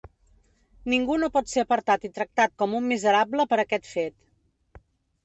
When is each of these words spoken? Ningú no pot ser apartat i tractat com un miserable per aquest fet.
Ningú 0.93 1.17
no 1.23 1.27
pot 1.35 1.51
ser 1.51 1.63
apartat 1.65 2.07
i 2.09 2.11
tractat 2.15 2.55
com 2.63 2.73
un 2.79 2.87
miserable 2.93 3.47
per 3.53 3.61
aquest 3.65 3.87
fet. 3.91 4.83